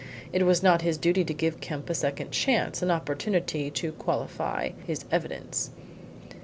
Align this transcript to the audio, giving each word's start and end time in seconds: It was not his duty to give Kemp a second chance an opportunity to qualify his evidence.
It 0.33 0.47
was 0.47 0.63
not 0.63 0.81
his 0.81 0.97
duty 0.97 1.23
to 1.23 1.31
give 1.31 1.59
Kemp 1.61 1.87
a 1.87 1.93
second 1.93 2.31
chance 2.31 2.81
an 2.81 2.89
opportunity 2.89 3.69
to 3.69 3.91
qualify 3.91 4.69
his 4.87 5.05
evidence. 5.11 5.69